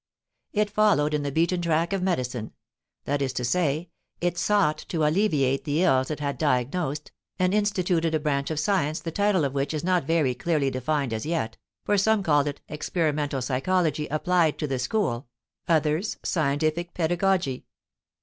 [0.51, 2.53] It followed in the beaten track of medicine
[3.05, 3.89] that is to say,
[4.19, 8.99] it sought to alleviate the ills it had diagnosed, and instituted a branch of science
[8.99, 12.61] the title of which is not very clearly defined as yet, for some call it
[12.67, 15.27] experimental psychology applied to the school,
[15.67, 17.67] others Scientific Pedagogy.